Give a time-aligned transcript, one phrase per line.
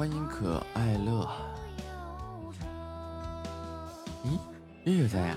[0.00, 1.28] 欢迎可爱乐。
[4.24, 4.38] 咦
[4.84, 5.36] 月月在啊？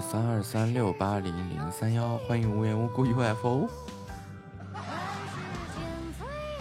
[0.00, 3.68] 三二三六八零零三幺欢迎无缘无故 ufo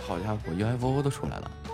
[0.07, 1.64] 好家伙 ufo 都出来了。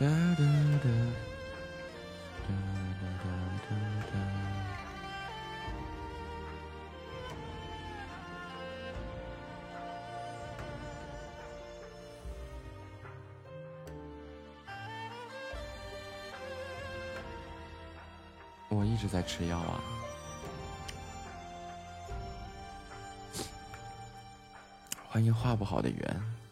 [0.00, 0.88] 哒哒哒
[2.46, 2.52] 哒哒
[3.18, 3.26] 哒
[3.68, 3.74] 哒
[4.06, 4.12] 哒。
[18.68, 19.82] 我一直在吃药啊。
[25.08, 26.47] 欢迎画不好的圆。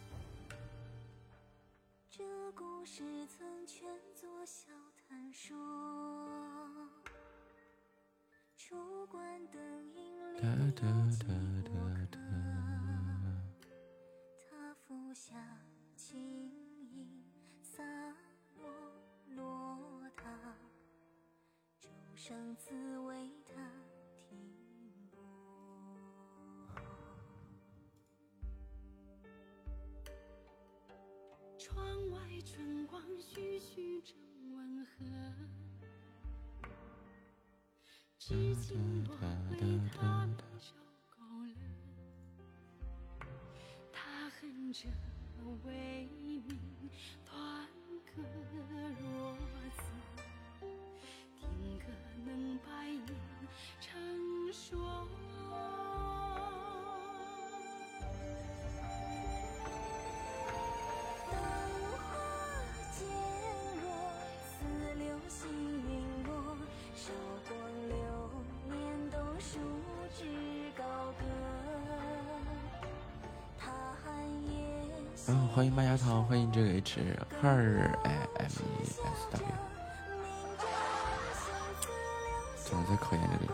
[39.06, 39.12] 他
[39.50, 39.54] 为
[39.92, 39.98] 他
[40.58, 40.74] 笑
[41.10, 41.16] 够
[41.47, 41.54] 了，
[43.92, 44.00] 他
[44.30, 44.88] 恨着
[45.64, 46.42] 为名
[47.24, 47.34] 断
[48.14, 48.22] 歌。
[75.28, 76.69] 嗯欢迎麦芽糖欢迎这个
[77.43, 78.61] hrimesw
[82.65, 83.53] 怎么在考验这个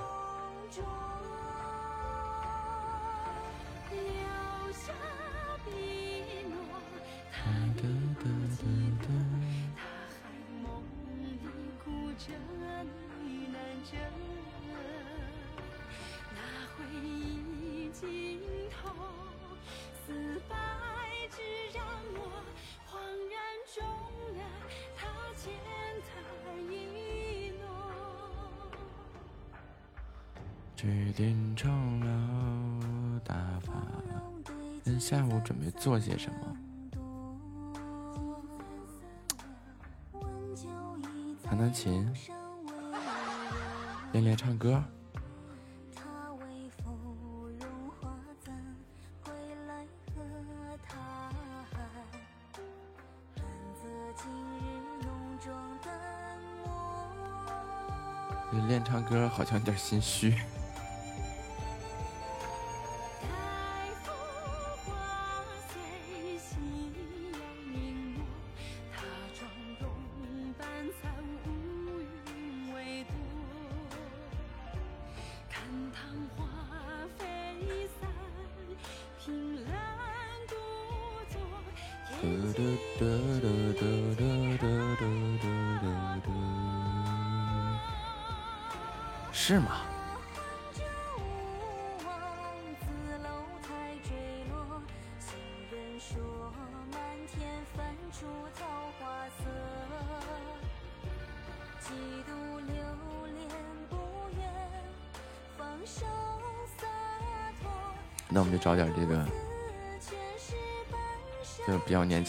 [58.60, 60.34] 练唱歌好像有点心虚。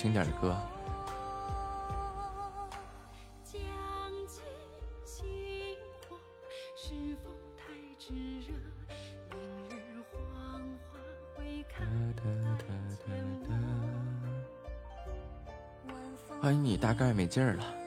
[0.03, 0.53] 比较年轻点的歌。
[16.41, 17.82] 欢迎你，大概没劲儿了。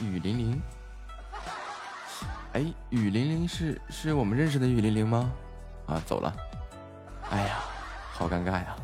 [0.00, 0.62] 雨霖铃。
[2.52, 5.32] 哎，雨霖铃是是我们认识的雨霖铃吗？
[5.86, 6.34] 啊，走了。
[7.30, 7.60] 哎呀，
[8.12, 8.76] 好尴尬呀。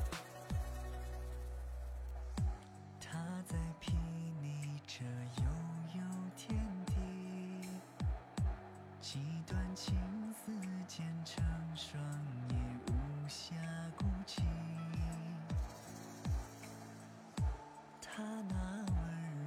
[18.01, 18.97] 他那温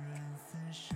[0.07, 0.95] 润似水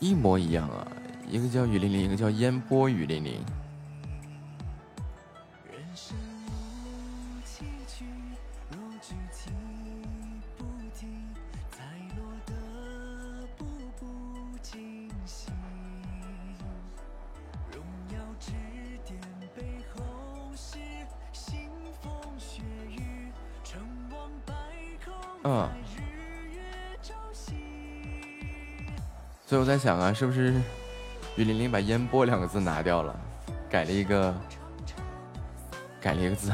[0.00, 0.86] 一模一样啊，
[1.28, 3.34] 一个叫雨霖铃，一个叫烟波雨霖铃。
[29.78, 30.52] 想啊，是不是
[31.36, 33.14] 雨玲玲把“烟波”两个字拿掉了，
[33.70, 34.34] 改了一个，
[36.00, 36.52] 改了一个字。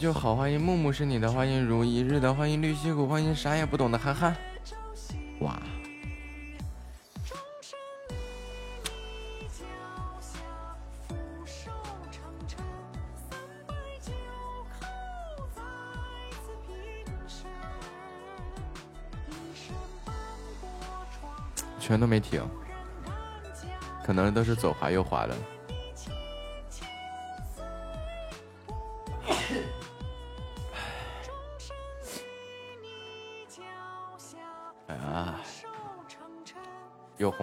[0.00, 4.34] 就好，欢迎木木是你的，欢迎如一日的，欢迎绿溪谷，欢迎啥也不懂的憨憨。
[5.40, 5.60] 哇！
[21.78, 22.42] 全都没停，
[24.02, 25.36] 可能都是左滑右滑的。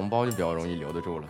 [0.08, 1.28] 红包就比较容易留得住了。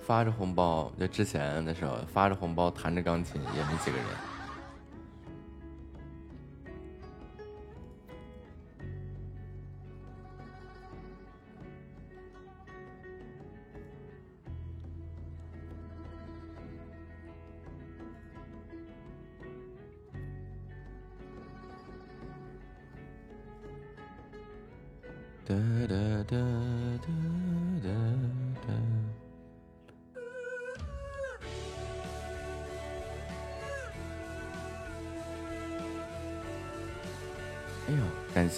[0.03, 4.40] 发着红包就之前的时候发着红包弹着钢琴也没几个人。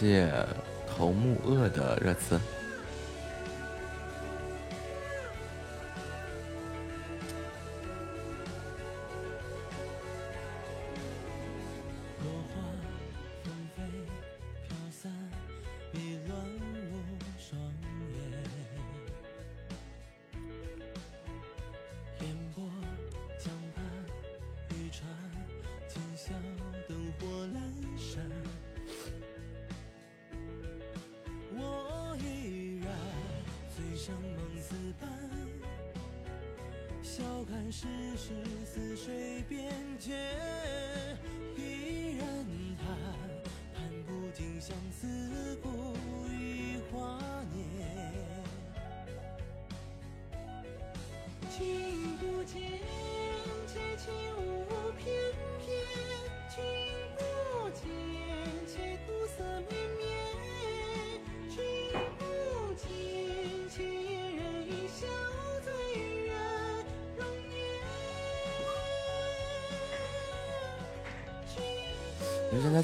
[0.03, 0.33] 谢谢
[0.85, 2.37] 头目恶的热词。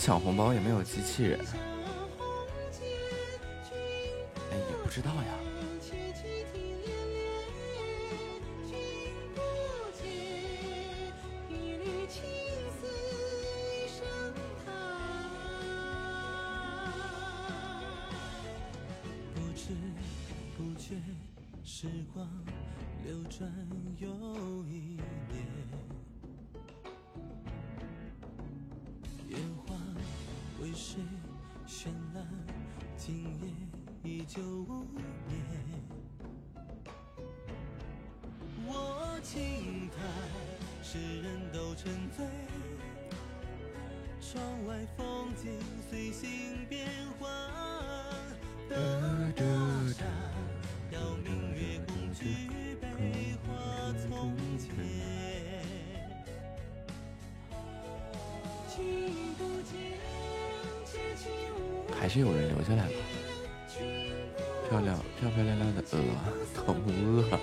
[0.09, 1.39] 抢红包也没有机器人
[44.31, 45.59] 窗外风景
[45.89, 46.87] 随心变
[47.19, 47.31] 幻，
[50.91, 52.47] 邀明月共举
[52.79, 53.49] 杯话
[54.07, 54.69] 从前。
[61.99, 62.93] 还是有人留下来了，
[64.69, 65.97] 漂亮漂漂亮亮的鹅，
[66.67, 67.39] 鹅。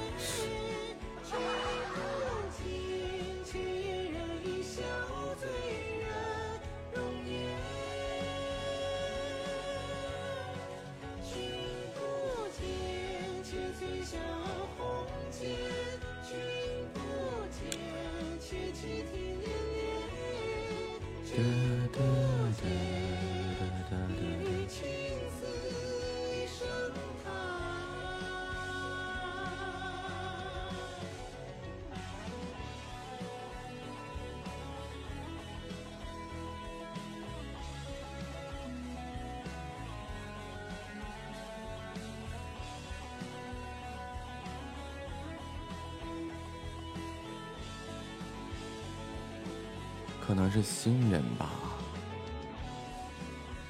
[50.66, 51.50] 新人吧。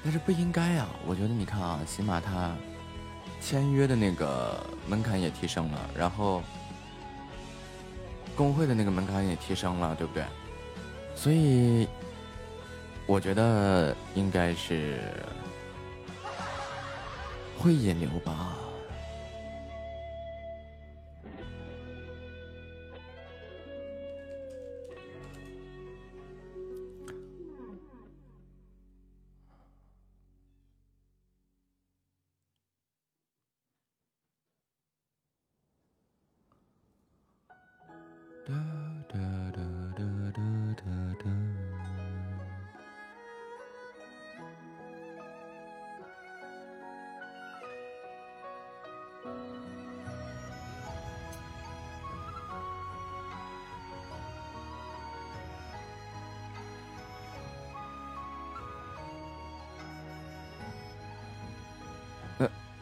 [0.02, 2.56] 但是不应该啊我觉得你看啊起码他
[3.40, 6.42] 签约的那个门槛也提升了然后
[8.34, 10.24] 工会的那个门槛也提升了对不对？
[11.14, 11.88] 所以
[13.06, 15.00] 我觉得应该是
[17.58, 18.56] 会引流吧。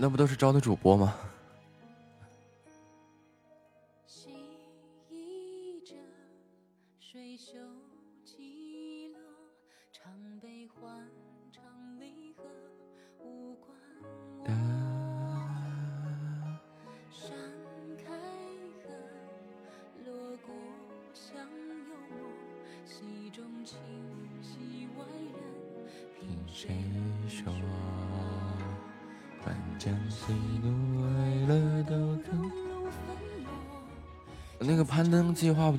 [0.05, 1.14] 那不都是招的主播吗？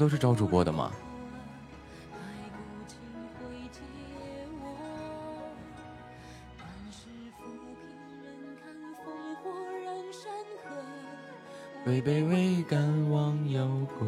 [0.06, 0.92] 都是招主播的吗？
[2.12, 2.20] 白
[2.52, 2.96] 骨青
[3.40, 3.80] 灰皆
[4.62, 4.64] 我，
[6.60, 7.90] 半世浮萍
[8.22, 8.30] 人
[8.62, 9.10] 看烽
[9.42, 9.50] 火
[9.84, 10.30] 燃山
[10.64, 10.70] 河。
[11.88, 13.66] 巍巍巍敢忘忧
[13.98, 14.06] 国。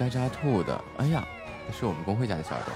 [0.00, 1.22] 渣渣兔的，哎呀，
[1.72, 2.72] 是我们公会家的小耳朵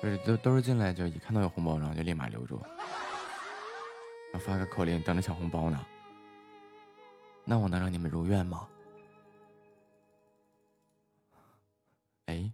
[0.00, 2.58] 不是都都是进来就一看到有红包，然后就立马留住，
[4.32, 5.78] 然后发个口令等着抢红包呢。
[7.44, 8.66] 那我能让你们如愿吗？
[12.26, 12.50] 哎，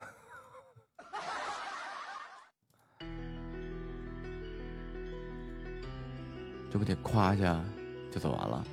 [6.72, 7.62] 这不得夸一下
[8.10, 8.66] 就走完了。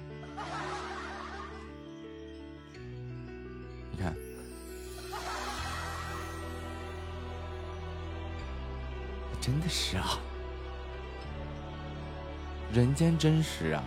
[9.41, 10.19] 真的是啊，
[12.71, 13.83] 人间真实啊！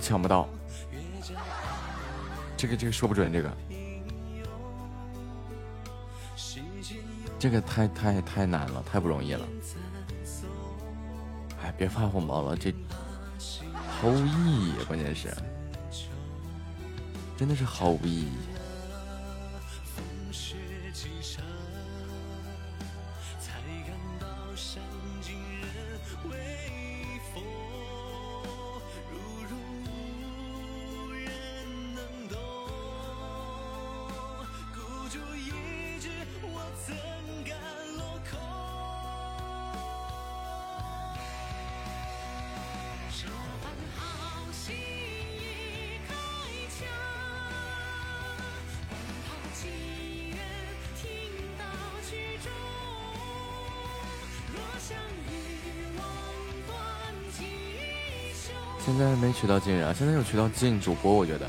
[0.00, 0.48] 抢不到，
[2.56, 3.56] 这个这个说不准，这个
[7.38, 9.46] 这个太太太难了，太不容易了。
[11.62, 12.74] 哎，别发红包了，这
[14.00, 15.28] 毫无意义，关键是，
[17.36, 18.32] 真的是毫无意义。
[58.90, 61.48] 现在没渠道进人啊，现在有渠道进主播，我觉得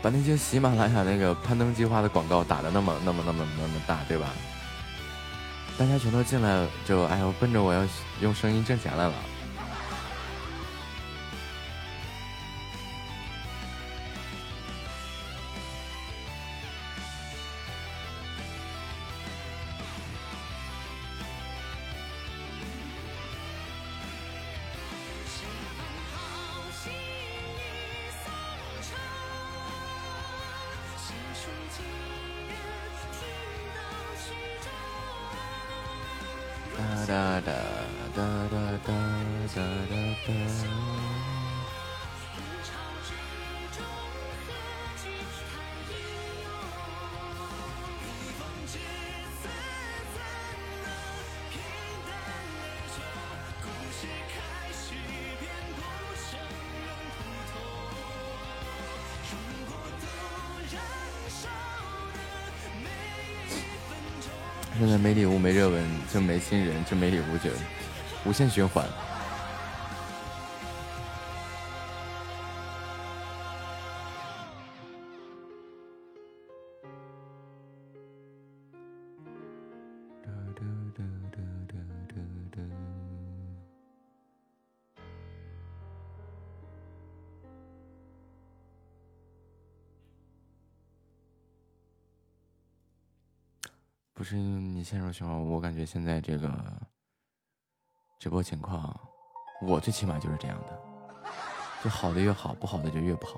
[0.00, 4.28] 把那些喜马拉雅那个攀登计划的广告打的那么那么那么那么大，对吧？
[5.76, 7.82] 大家全都进来，就哎呦，奔着我要
[8.20, 9.14] 用声音挣钱来了。
[68.30, 68.86] 无限循环。
[94.14, 96.48] 不是你陷入循环，我感觉现在这个
[98.30, 98.98] 播情况，
[99.60, 100.78] 我最起码就是这样的，
[101.82, 103.34] 就好的越好，不好的就越不好。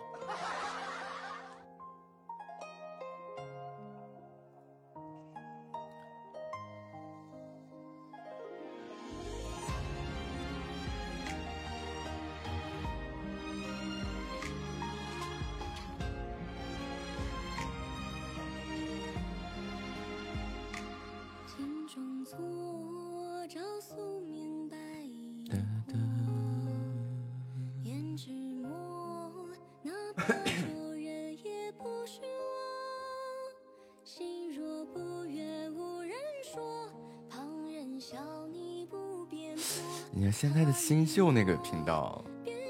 [40.85, 42.25] 新秀那个频道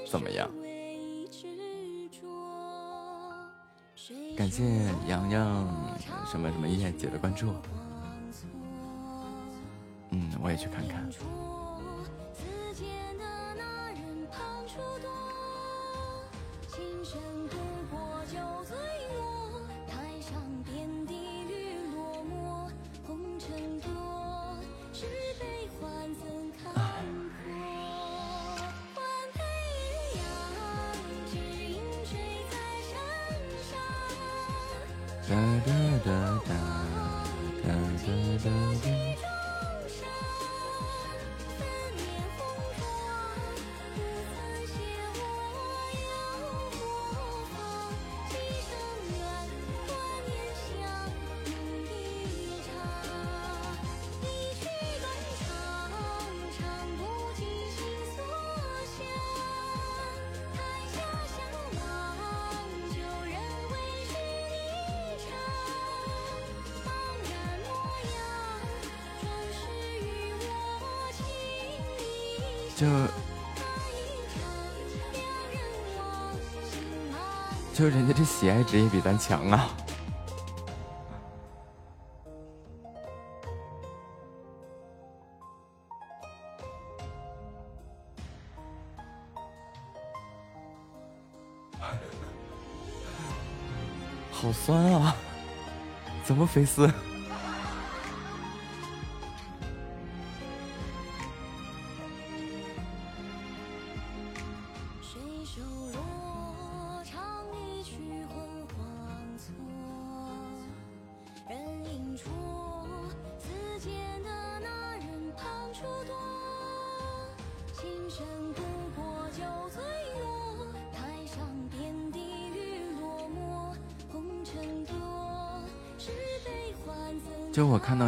[0.07, 0.47] 怎么样？
[4.37, 4.63] 感谢
[5.09, 7.55] 洋洋什么什么叶姐的关注。
[10.11, 11.09] 嗯，我也去看看。
[77.83, 79.69] 就人家这喜爱值也比咱强啊！
[94.31, 95.17] 好酸啊！
[96.23, 96.89] 怎么菲斯？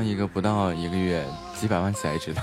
[0.05, 1.27] 一个不到一个月
[1.59, 2.43] 几百万喜爱值的，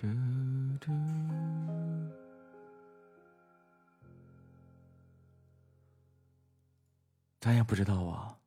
[0.00, 0.06] 嘟
[0.80, 0.92] 嘟
[7.40, 8.38] 咱也不知道啊。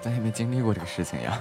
[0.00, 1.36] 咱也没经历过这个事情呀。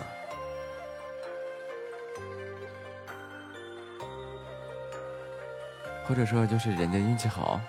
[6.08, 7.62] 或者说，就是人家运气好。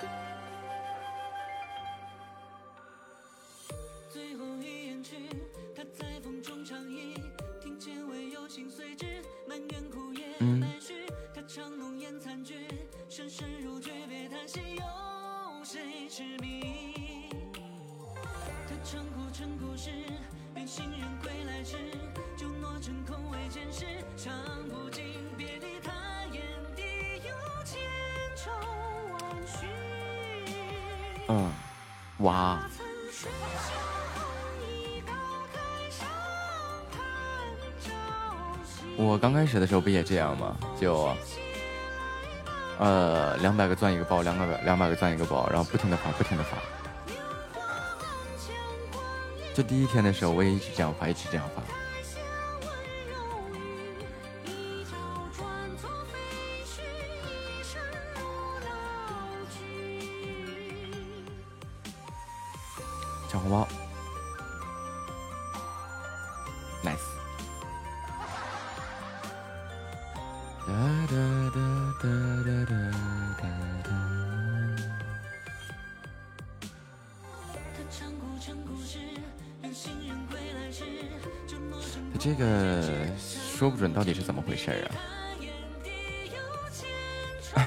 [39.95, 40.57] 也这样吗？
[40.79, 41.09] 就，
[42.79, 46.59] 呃，两百个钻一个包，两百个两百个钻一个包，然后不停的发，不停的发。
[49.55, 51.63] 就第一天的时候，我也一直这样发，一直这样发。
[84.65, 84.91] 事儿啊？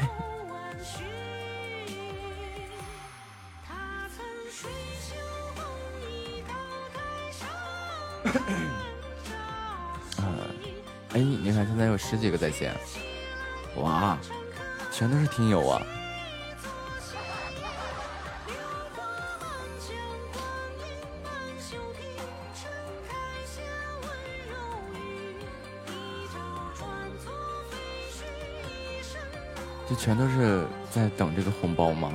[11.14, 12.74] 哎，你看现在有十几个在线，
[13.78, 14.18] 哇，
[14.92, 15.66] 全都是听友
[30.08, 32.10] 全都是在等这个红包吗？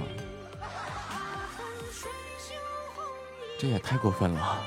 [3.59, 4.63] 这也太过分了！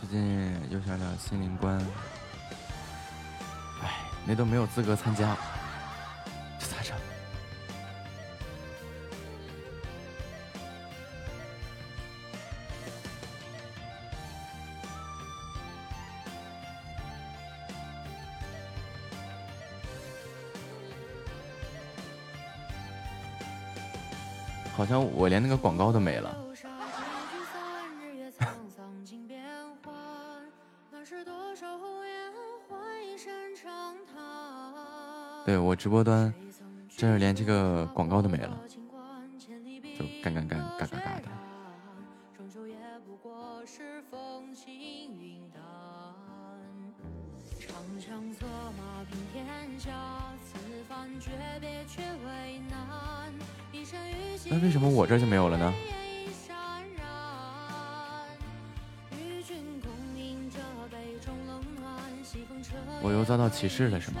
[0.00, 1.76] 最近又想想心灵关，
[3.82, 5.36] 哎，那都没有资格参加，
[35.78, 36.34] 直播端，
[36.96, 38.58] 真是连这个广告都没了，
[39.96, 41.28] 就干干干嘎嘎嘎的。
[54.50, 55.72] 那为什么我这就没有了呢？
[63.00, 64.20] 我又遭到歧视了是吗？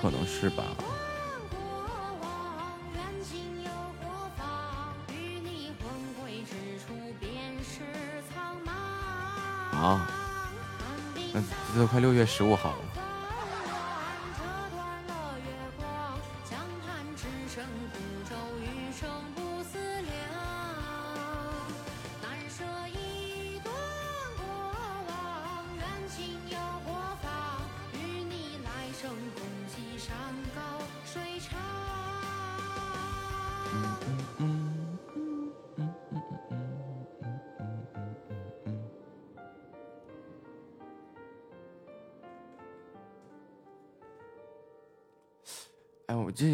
[0.00, 0.64] 可能是吧。
[9.72, 10.06] 啊，
[11.32, 11.40] 那
[11.72, 12.99] 这都快六月十五号了。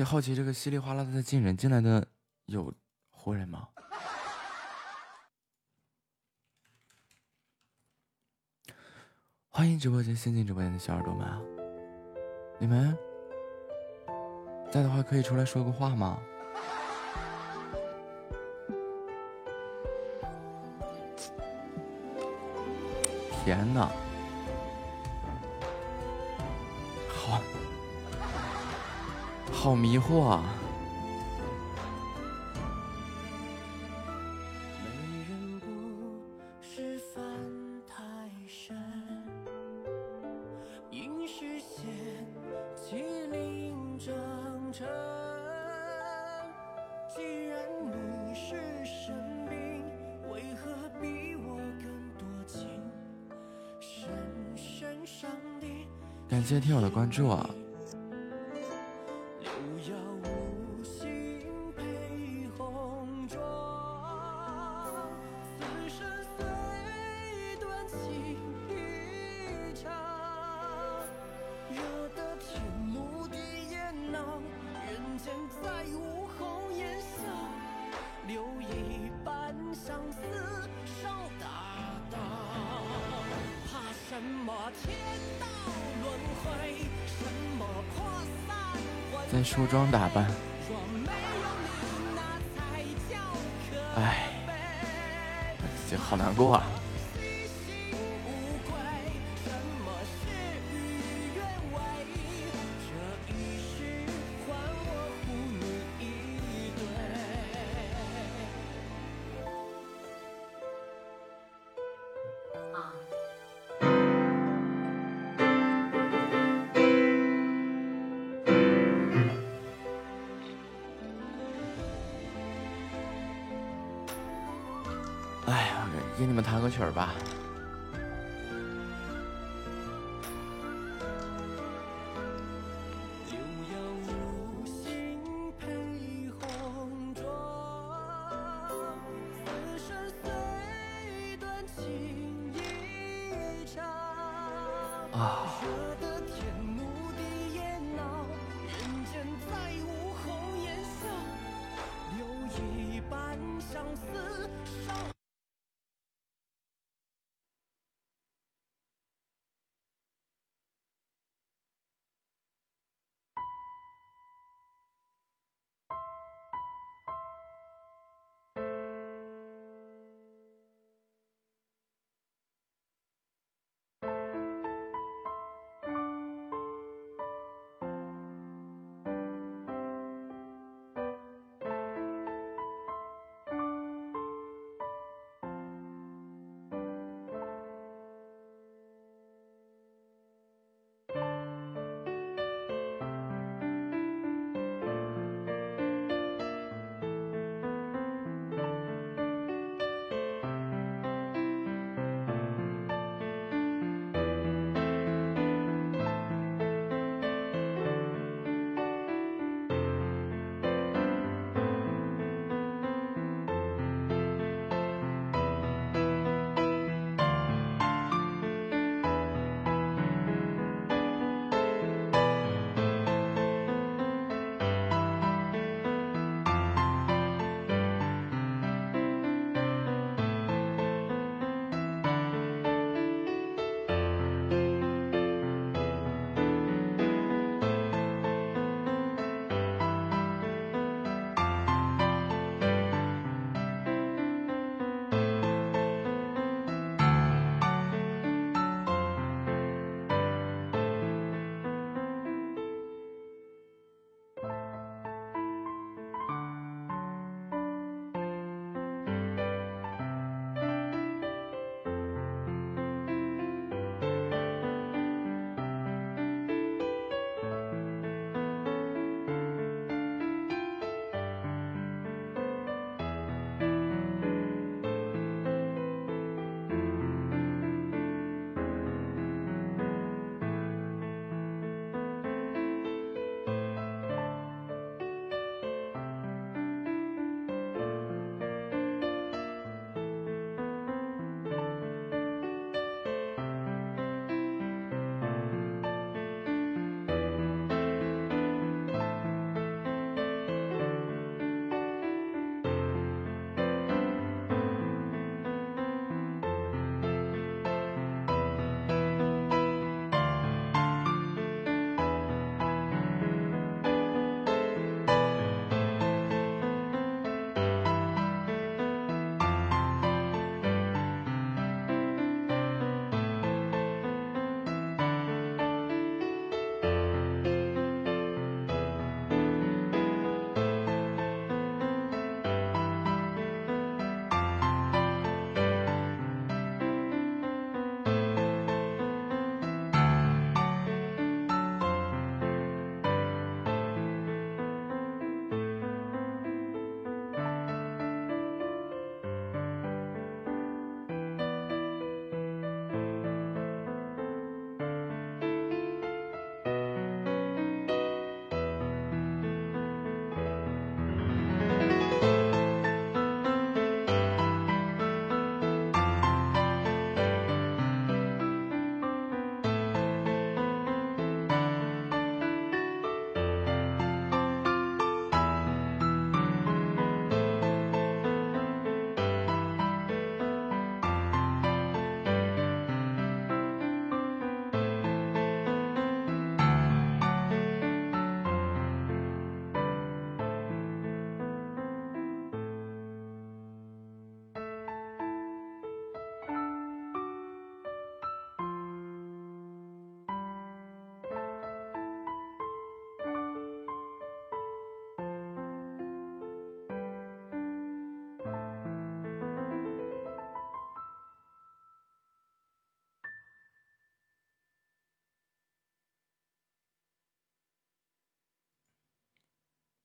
[0.06, 2.06] 好奇这个稀里哗啦的在进人，进来的
[2.44, 2.72] 有
[3.10, 3.66] 活人吗？
[9.50, 11.42] 欢迎直播间新进直播间的小耳朵们啊，
[12.60, 12.96] 你们
[14.70, 16.14] 在的话可以出来说个话吗？
[23.44, 23.90] 天呐！
[29.66, 30.44] 好迷惑啊。
[35.28, 35.66] 人不
[36.62, 37.20] 是凡
[37.84, 38.04] 胎
[40.92, 41.26] 应
[47.12, 48.54] 既然你是
[48.84, 49.12] 神
[50.30, 52.68] 为何比我更多情
[53.80, 54.08] 深
[54.54, 55.28] 深伤
[56.28, 57.55] 感谢听友的关注啊。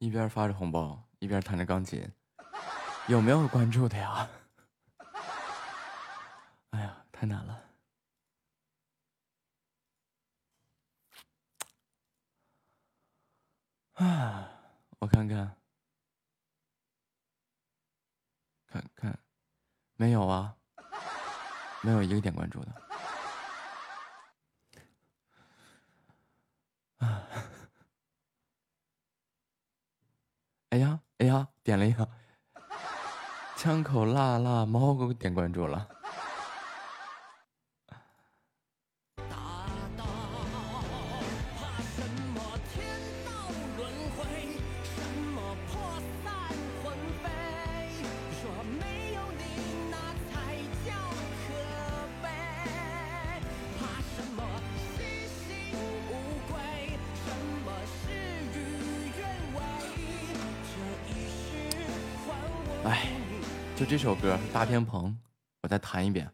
[0.02, 2.12] 一边发着红包，一边弹着钢琴，
[3.08, 4.28] 有没有关注的呀？
[6.72, 7.64] 哎呀，太难了。
[13.94, 14.50] 啊，
[14.98, 15.56] 我看看，
[18.66, 19.20] 看看，
[19.98, 20.56] 没有啊，
[21.84, 22.72] 没有一个点关注的。
[26.98, 27.28] 啊，
[30.70, 32.10] 哎呀，哎呀，点了一个，
[33.58, 35.86] 枪口辣辣猫给我点关注了。
[64.02, 65.12] 首歌《大天蓬》，
[65.62, 66.28] 我再弹一遍。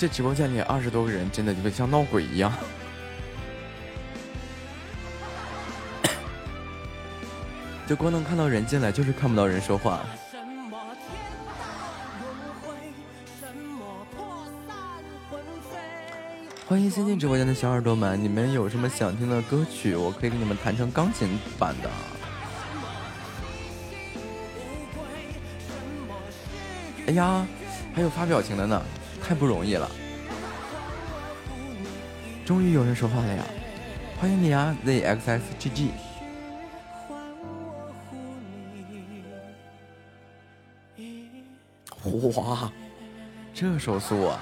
[0.00, 2.50] 这直播间里二十多个人，真的就跟像闹鬼一样。
[7.86, 10.00] 就光能看到人进来，就是看不到人说话。
[16.66, 21.90] 欢迎新进直播间的小耳朵们，你们有什么想听的歌曲，我可以给你们弹成钢琴版的。
[27.08, 27.46] 哎呀，
[27.94, 28.82] 还有发表情的呢，
[29.30, 29.88] 太不容易了。
[32.44, 33.44] 终于有人说话了呀！
[34.18, 35.90] 欢迎你啊，zxsgg。
[42.34, 42.72] 哇，
[43.54, 44.40] 这手速啊！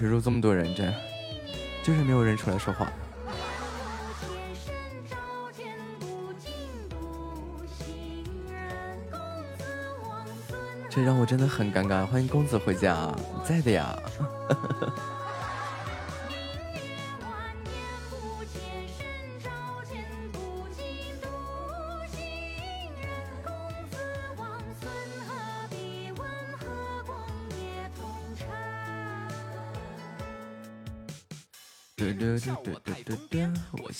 [0.00, 0.94] 能真能保持住这么多人，真
[1.82, 2.90] 就是没有人出来说话。
[10.88, 12.04] 这让我真的很尴尬。
[12.04, 13.96] 欢迎公子回家，你在的呀？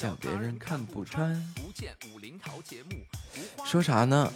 [0.01, 1.39] 笑别人看不穿。
[3.67, 4.33] 说啥呢？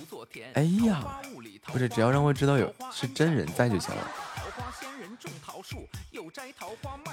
[0.53, 1.23] 哎呀，
[1.65, 4.07] 不是，只要让我知道有是真人在就行了。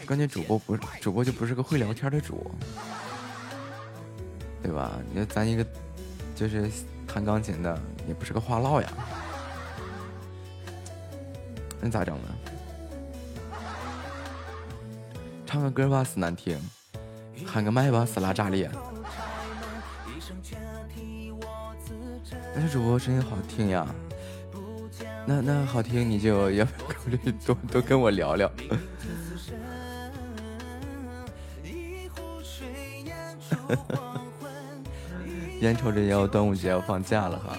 [0.05, 2.53] 关键主播不是主播就不是个会聊天的主，
[4.61, 4.99] 对吧？
[5.07, 5.65] 你说咱一个
[6.35, 6.69] 就是
[7.07, 8.91] 弹钢琴的，也不是个话唠呀，
[11.79, 12.27] 那咋整呢？
[15.45, 16.59] 唱个歌吧，死难听；
[17.51, 18.71] 喊个麦吧，死拉炸裂。
[22.55, 23.85] 但是主播声音好听呀，
[25.25, 28.49] 那那好听，你就要不要考虑多多跟我聊聊？
[35.59, 37.57] 眼瞅着要端午节要放假了哈，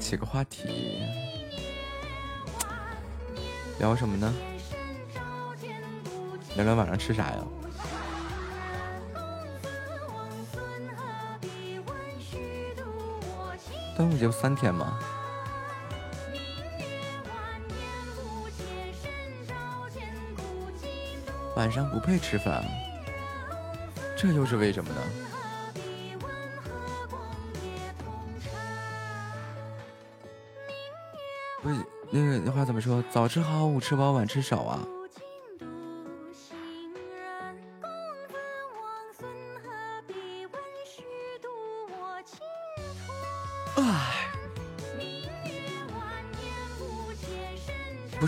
[0.00, 1.02] 起个话题，
[3.78, 4.32] 聊什么呢？
[6.58, 7.36] 聊聊晚上吃啥呀？
[13.96, 14.98] 端午节不三天吗？
[21.54, 22.64] 晚上不配吃饭，
[24.16, 25.00] 这又是为什么呢？
[31.62, 31.76] 不是
[32.10, 33.00] 那个那话怎么说？
[33.12, 34.80] 早吃好，午吃饱，晚吃少啊。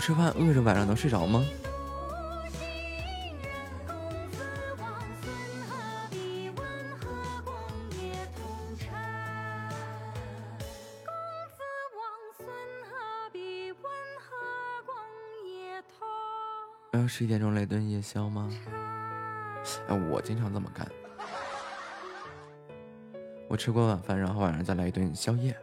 [0.01, 1.45] 吃饭饿着晚上能睡着吗？
[16.93, 18.51] 要十一点钟来顿夜宵吗？
[19.87, 20.85] 哎，我经常这么干。
[23.47, 25.55] 我吃过晚饭，然后晚上再来一顿宵夜，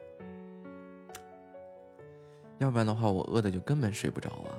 [2.58, 4.50] 要不然的话，我饿的就根本睡不着啊，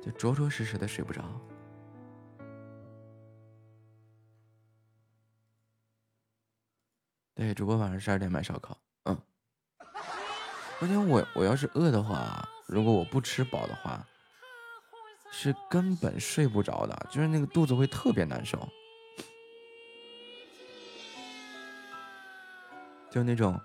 [0.00, 1.22] 就着着实实的睡不着。
[7.34, 9.20] 对，主播晚上十二点买烧烤，嗯。
[10.78, 14.06] 关键我我要是饿的话，如果我不吃饱的话，
[15.32, 18.68] 是根本睡不着的，就是那个肚子会特别难受。
[23.10, 23.60] 就那种，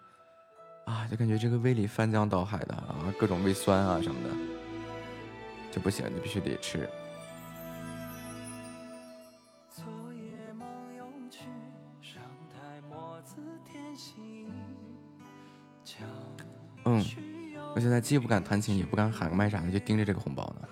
[0.87, 4.29] 啊，就感觉这个胃里翻江倒海的，啊，各种胃酸啊什么的。
[5.69, 6.89] 就不行，就必须得吃。
[9.69, 9.83] 昨
[10.13, 10.65] 夜梦
[11.29, 11.41] 去，
[12.01, 12.21] 台
[13.25, 13.35] 子。
[16.85, 17.03] 嗯，
[17.75, 20.67] 我现在既不敢弹琴，也不敢喊麦啥的，就盯着这个红包呢。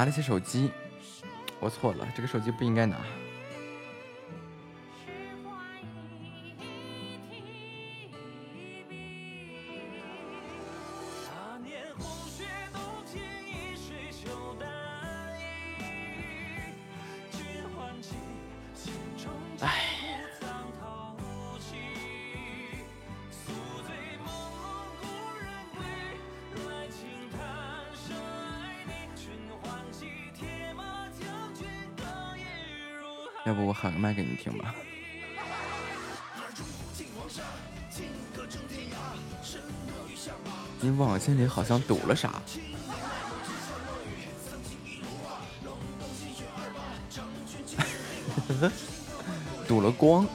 [0.00, 0.70] 拿了些手机，
[1.58, 2.96] 我错了，这个手机不应该拿。
[34.22, 34.74] 给你听吧。
[40.82, 42.42] 你网线里好像堵了啥？
[49.66, 50.26] 堵了光。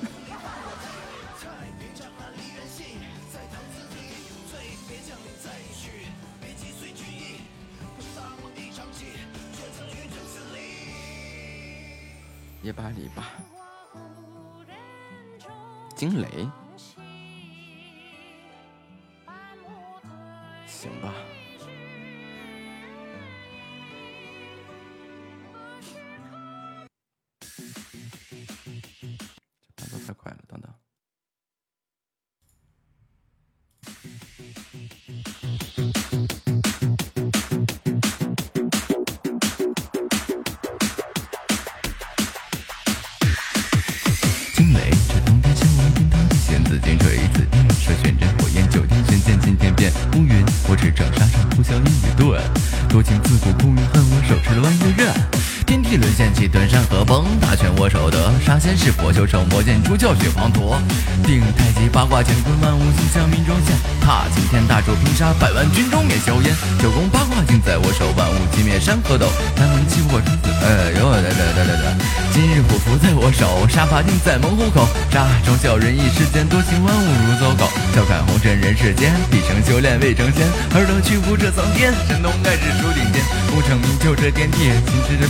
[56.96, 60.80] 河崩，大权我手得，杀仙是佛，修成魔剑，出教血滂沱。
[61.28, 63.76] 定太极八卦乾坤，万物心向民中现。
[64.00, 66.56] 踏擎天大柱拼杀，百万军中灭硝烟。
[66.80, 69.28] 九宫八卦尽在我手，万物寂灭山河斗。
[69.58, 71.86] 南门七火生死，呃，哟，来来来来来，
[72.32, 74.88] 今日虎符在我手，杀伐尽在猛虎口。
[75.12, 77.68] 杀忠孝仁义，世间多情万物如走狗。
[77.92, 80.48] 笑看红尘人世间，必成修炼未成仙。
[80.72, 83.20] 尔等屈服这苍天，神农盖世数顶尖。
[83.52, 85.28] 功成名就这天地，心知这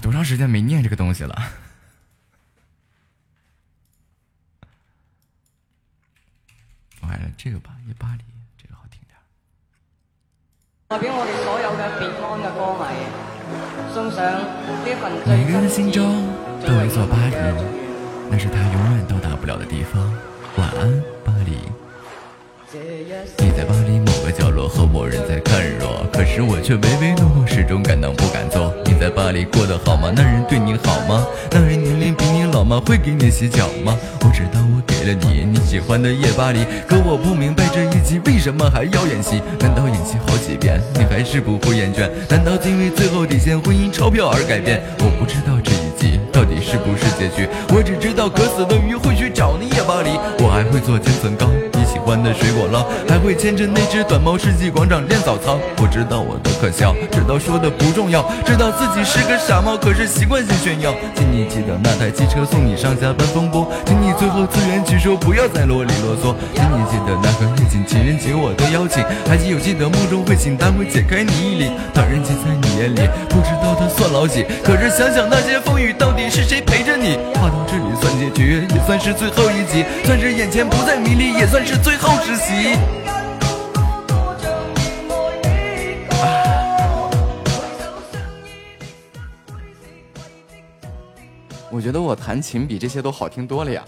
[0.00, 1.34] 多长时间没念这个东西了？
[7.00, 8.24] 我还是这个吧，夜巴黎
[8.60, 9.22] 这个好听点儿。
[10.88, 12.84] 代表我哋所有嘅 Beyond 嘅歌迷，
[13.94, 14.42] 送上呢
[14.84, 16.28] 一份每个人的心中
[16.66, 17.34] 都有一座巴黎
[18.30, 20.02] 那是他永远到达不了的地方。
[20.56, 21.58] 晚安，巴黎。
[23.38, 24.11] 你在巴黎某个角落
[24.74, 28.72] 和某人在看弱，可是我却唯唯诺诺，始终敢当不敢做。
[28.86, 30.10] 你在巴黎过得好吗？
[30.16, 31.26] 那人对你好吗？
[31.50, 32.80] 那人年龄比你老吗？
[32.86, 33.94] 会给你洗脚吗？
[34.20, 39.42] 我知道我给了你你喜欢的夜巴黎，可我不明白这一集为什么还要演戏？
[39.60, 42.08] 难道演戏好几遍你还是不会厌倦？
[42.30, 44.82] 难道因为最后底线会因钞票而改变？
[45.00, 51.46] 我不知道这一集到底是不是结局，我只知道渴死的鱼会去找你夜巴黎，我还会做千层糕。
[51.92, 55.58] 喜欢的水果捞，还会牵着那只短猫世纪广场练早操。
[55.76, 60.94] 我知道我的可笑，知道说的不重要，知道自己是个傻帽，可是习惯性炫耀。
[61.14, 66.34] 请你记得那台汽车送你上下班风波，请你最后自圆其说，不要再啰里啰嗦。
[66.54, 71.76] 请你记得那个夜景情人节我的邀请，还记有记得梦中会醒，但会解开你衣领。
[71.92, 77.18] 当然记在你眼里，不知道他算老几，可是想想那些风雨，到底是谁陪着你？
[77.36, 82.76] 话到这里算结局，也算是最后一集，算是眼前不再迷离，也算是最后实习。
[91.70, 93.84] 我觉得我弹琴比这些都好听多了呀。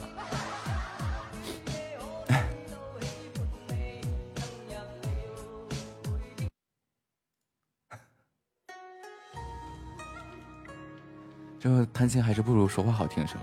[11.59, 13.43] 这弹琴还是不如说话好听是吗？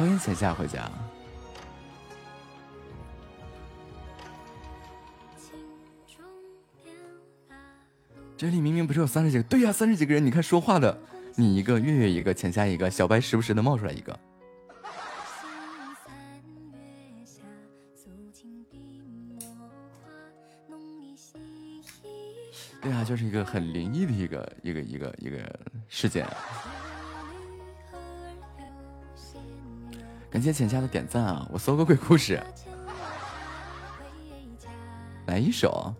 [0.00, 0.90] 欢迎浅夏回家。
[8.34, 10.24] 这里明明不是有三十几个，对呀，三十几个人。
[10.24, 10.98] 你看说话的
[11.36, 14.18] 你，一个月月一个浅夏，一个小白时不时的冒出来，一个
[22.80, 26.26] 对呀，就是一个很灵异的一个一个一个一个事件。
[30.30, 31.44] 感谢浅夏的点赞啊！
[31.50, 32.40] 我搜个鬼故事，
[35.26, 35.92] 来一首。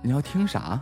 [0.00, 0.80] 你要听啥？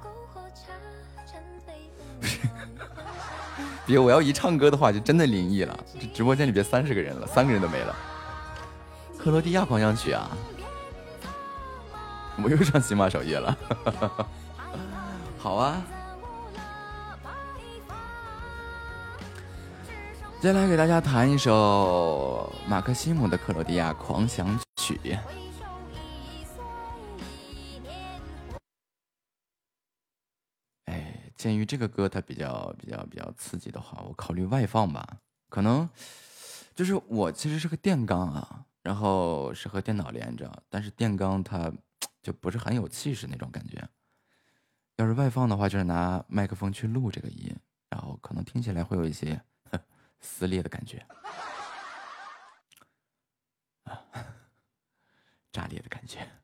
[3.87, 5.79] 别，我要一唱歌的话，就真的灵异了。
[5.99, 7.97] 这直播间里边三十个人了，三个人都没了。
[9.19, 10.31] 克罗地亚狂想曲啊！
[12.43, 13.57] 我又上喜马首页了。
[15.39, 15.83] 好啊，
[20.43, 24.99] 接下来给大家弹一首马克西姆的《克罗地亚狂想曲》。
[30.87, 35.19] 哎，鉴于这个歌它比较比较比较刺激的话，我考虑外放吧。
[35.49, 35.89] 可能
[36.75, 41.73] 就是我其实是个电钢啊，然后是和电脑连着，但是电钢它
[42.21, 43.89] 就不是很有气势那种感觉。
[44.97, 47.55] 要是外放的话，就是拿麦克风去录这个音，
[47.89, 49.41] 然后可能听起来会有一些
[50.23, 51.05] 撕裂的感觉，
[53.85, 54.07] 啊，
[55.53, 56.42] 炸裂的感觉。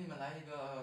[0.00, 0.79] 你们来一个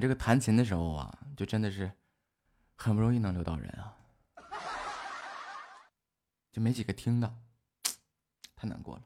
[0.00, 1.92] 这个弹琴的时候啊，就真的是
[2.76, 3.96] 很不容易能留到人啊，
[6.52, 7.34] 就没几个听的，
[8.56, 9.02] 太难过了。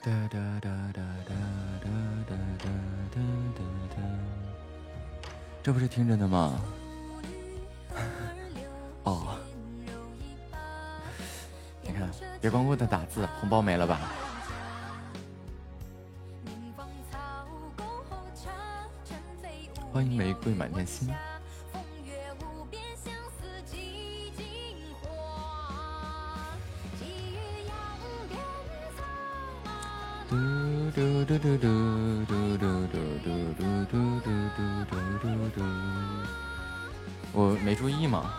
[0.00, 1.02] 哒哒哒哒
[5.62, 6.60] 这不是听着呢吗？
[9.04, 9.38] 哦，
[11.82, 12.08] 你看，
[12.40, 14.00] 别光顾着打字，红包没了吧？
[19.92, 21.08] 欢迎玫瑰满天星。
[30.98, 31.62] 嘟嘟嘟嘟
[32.26, 34.26] 嘟嘟嘟嘟嘟嘟
[34.56, 34.58] 嘟
[34.90, 34.92] 嘟
[35.22, 35.62] 嘟嘟，
[37.32, 38.34] 我没注意吗？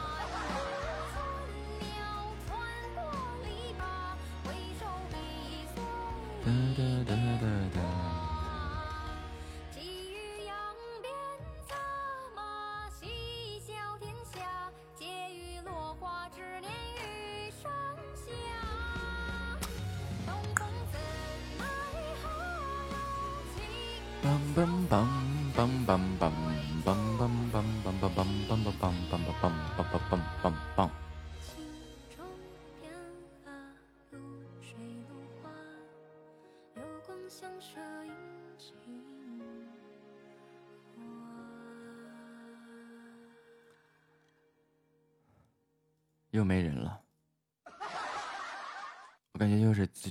[6.43, 7.28] 哒哒哒。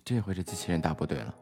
[0.08, 1.34] 这回是机器人大部队了。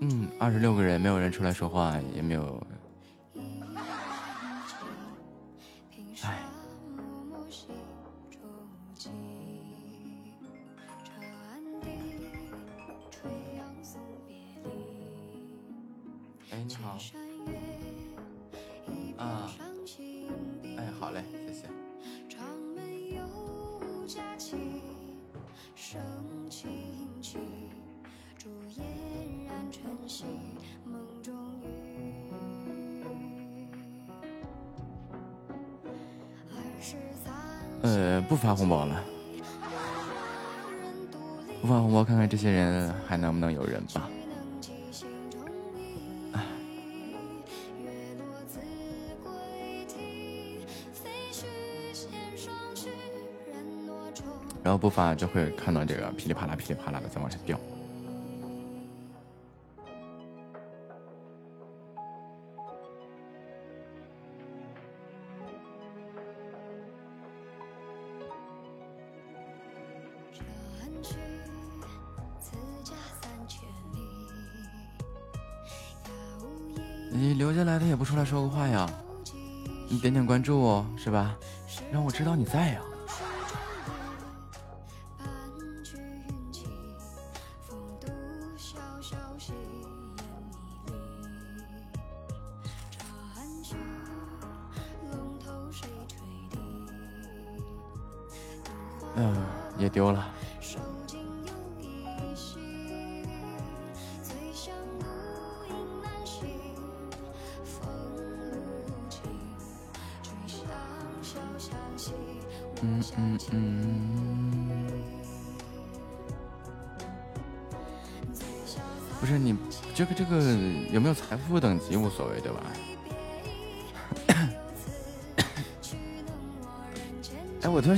[0.00, 2.60] 嗯，二十六个人，没有人出来说话，也没有。
[54.76, 57.58] 不发就会看到这个噼里啪啦、噼里啪啦的在往下掉。
[77.12, 78.88] 你留下来的也不出来说个话呀？
[79.88, 81.34] 你点点关注哦，是吧？
[81.90, 82.80] 让我知道你在呀。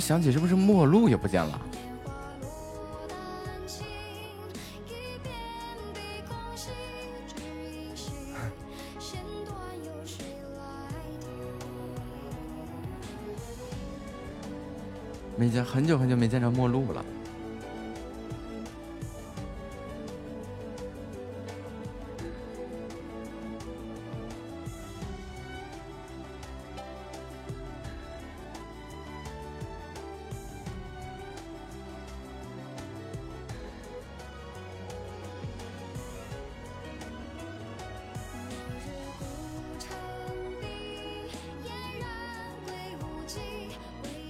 [0.09, 1.61] 想起是不是陌路也不见了？
[15.37, 17.05] 没见，很久很久没见着陌路了。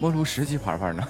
[0.01, 1.07] 陌路十级牌牌呢？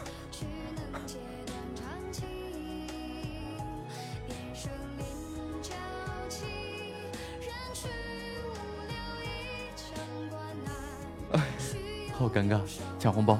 [12.15, 12.60] 好尴尬，
[12.98, 13.35] 抢红包。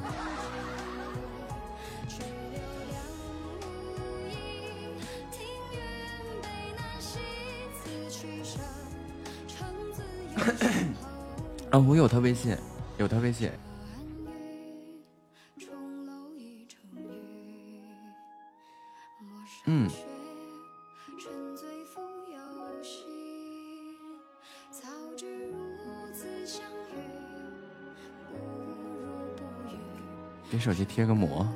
[11.71, 12.57] 啊，我有他微信，
[12.99, 13.51] 有他微信。
[30.99, 31.47] 贴个膜，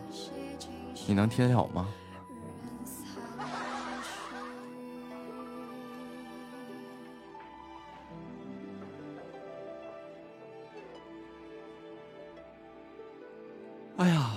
[1.05, 1.89] 你能贴得了吗？
[13.97, 14.31] 哎呀，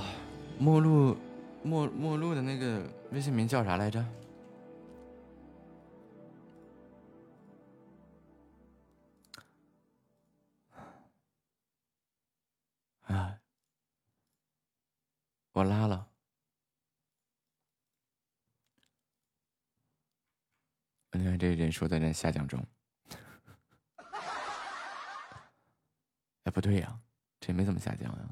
[0.58, 1.16] 陌路，
[1.62, 4.04] 陌陌路的那个微信名叫啥来着？
[21.46, 22.60] 这人数在那下降中。
[26.44, 27.00] 哎，不对呀，
[27.40, 28.28] 这没怎么下降呀。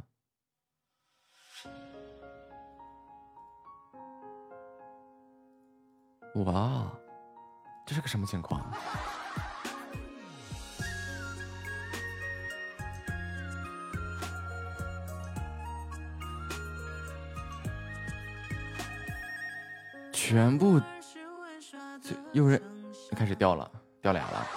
[6.44, 6.92] 哇，
[7.86, 8.74] 这是个什么情况？
[20.12, 20.82] 全部
[22.32, 22.60] 有人
[23.14, 23.70] 开始掉了，
[24.02, 24.48] 掉俩了。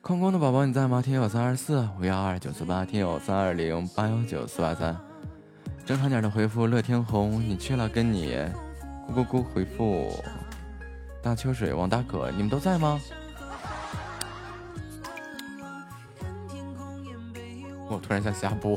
[0.00, 1.02] 空空的宝宝你在吗？
[1.02, 4.96] 听友三二四五幺二九四八，听友三二零八幺九四八三。
[5.84, 8.36] 正常点的回复乐天红，你去了跟你
[9.08, 10.12] 咕咕咕回复
[11.22, 13.00] 大秋水王大可，你们都在吗？
[17.88, 18.76] 我突然想下播，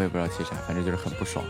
[0.00, 1.44] 我也不知道气啥，反正就是很不爽。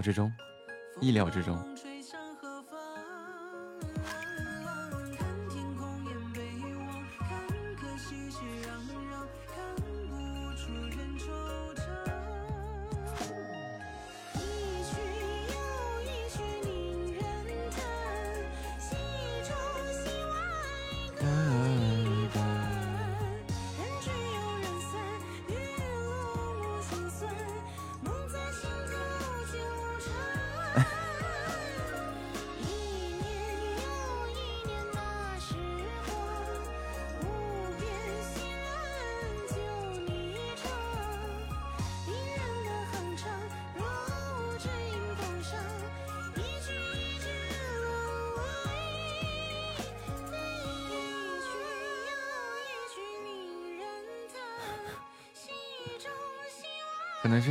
[0.00, 0.32] 之中，
[1.00, 1.56] 意料之中。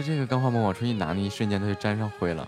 [0.07, 2.47] 这个钢化膜往出一拿那一瞬间它就沾上灰了。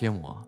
[0.00, 0.42] 贴我。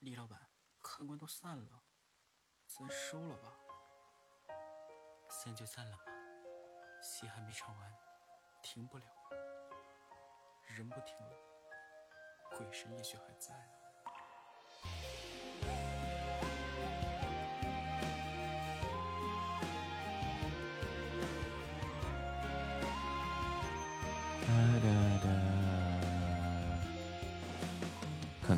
[0.00, 0.36] 李老板，
[0.80, 1.84] 客官都散了，
[2.66, 3.56] 咱收了吧。
[5.28, 6.02] 散就散了吧，
[7.00, 7.96] 戏还没唱完，
[8.64, 9.04] 停不了。
[10.66, 11.36] 人不停了，
[12.56, 13.54] 鬼神也许还在。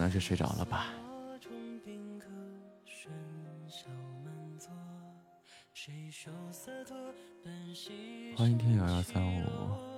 [0.04, 0.88] 能是睡着了吧。
[8.36, 9.93] 欢迎听友幺三五。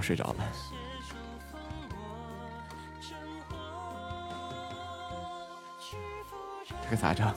[0.00, 0.36] 我睡着了，
[6.82, 7.34] 这个咋着？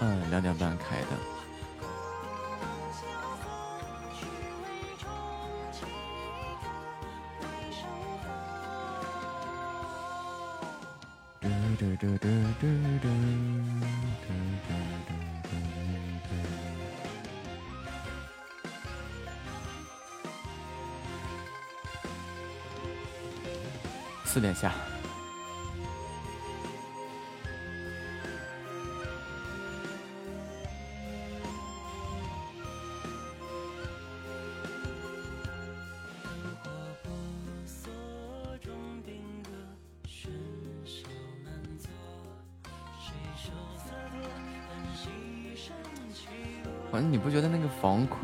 [0.00, 1.35] 嗯，两点半开的。
[24.24, 24.95] 四点下。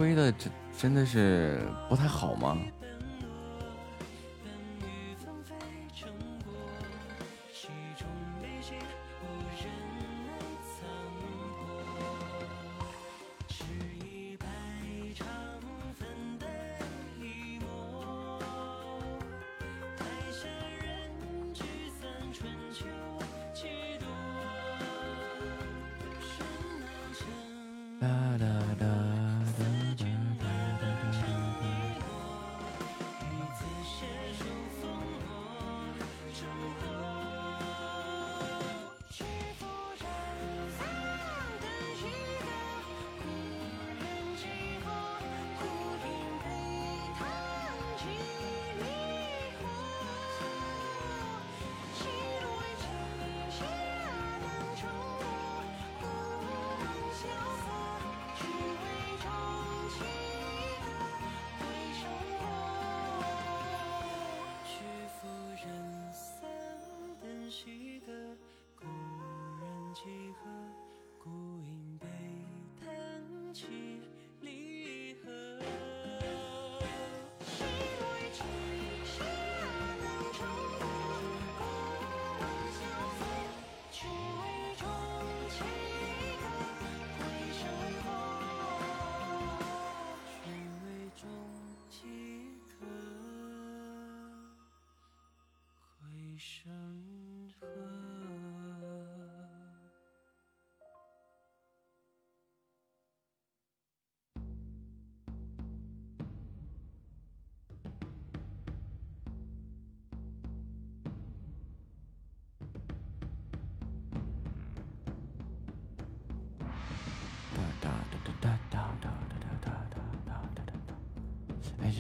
[0.02, 2.58] 推的真真的是不太好吗？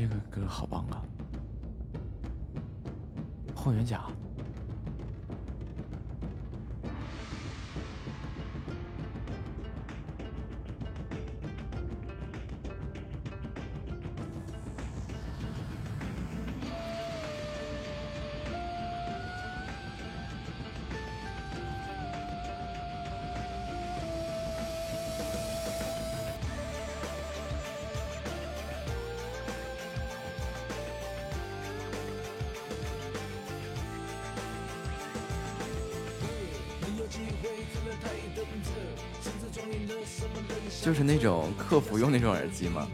[0.02, 1.00] 这个歌好棒啊！
[3.54, 4.02] 霍元甲，
[41.02, 42.86] 是那种客服用那种耳机吗？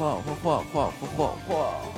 [0.00, 1.90] 画画，画画，画画。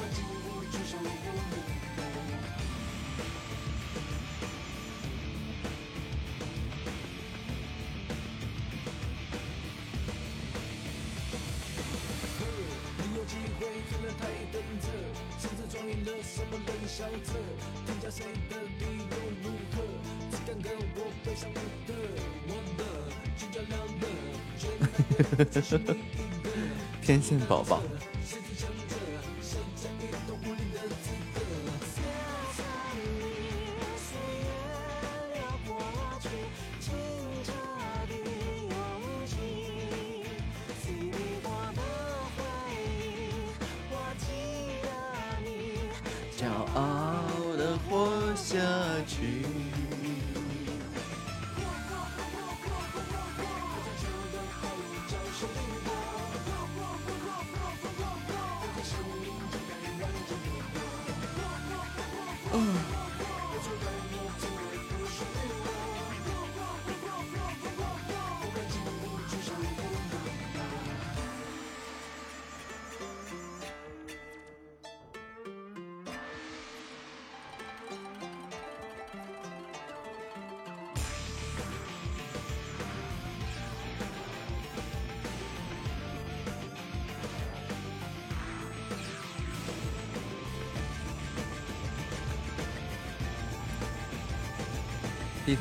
[27.03, 27.83] 天线宝宝，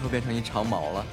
[0.02, 1.06] 会变成一长毛了。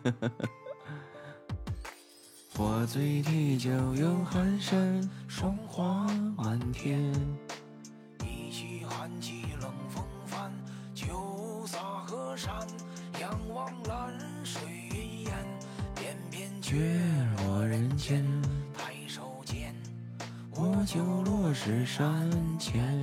[2.56, 6.06] 我醉地就有饥山，霜花
[6.36, 7.12] 满天。
[8.24, 10.50] 一袭寒气冷风帆，
[10.94, 12.66] 酒洒河山，
[13.20, 14.12] 仰望蓝
[14.44, 14.62] 水
[14.94, 15.32] 云烟，
[15.94, 18.24] 翩翩却却落人间，
[18.76, 19.74] 抬手间，
[20.52, 23.00] 我就落石山前。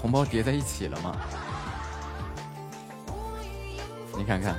[0.00, 1.16] 红包叠在一起了吗？
[4.16, 4.56] 你看看。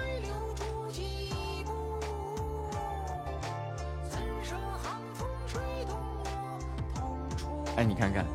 [7.75, 8.25] 哎，你看看。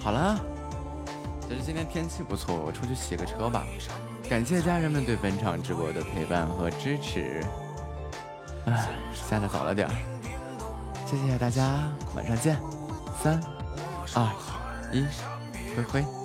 [0.00, 0.40] 好了，
[1.48, 3.64] 其实今天天气不错，我出去洗个车吧。
[4.32, 7.44] 感谢家人们对本场直播的陪伴和支持。
[8.64, 9.92] 唉下的早了点儿。
[11.04, 11.82] 谢谢大家
[12.16, 12.56] 晚上见。
[13.22, 13.38] 三
[14.14, 14.26] 二
[14.90, 15.04] 一
[15.76, 16.21] 挥挥